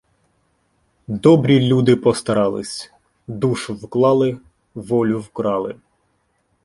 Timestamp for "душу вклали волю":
3.27-5.19